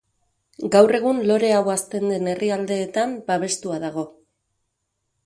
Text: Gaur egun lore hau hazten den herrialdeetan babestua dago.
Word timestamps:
Gaur 0.75 0.93
egun 0.99 1.19
lore 1.31 1.51
hau 1.57 1.61
hazten 1.73 2.09
den 2.13 2.29
herrialdeetan 2.31 3.13
babestua 3.29 3.79
dago. 3.85 4.07